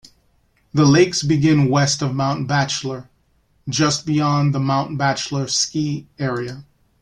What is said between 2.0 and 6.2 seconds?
of Mount Bachelor, just beyond the Mount Bachelor ski